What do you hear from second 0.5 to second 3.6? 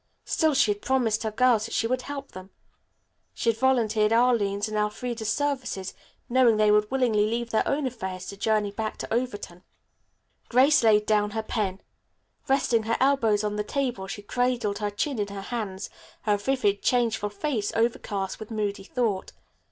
she had promised her girls that she would help them. She had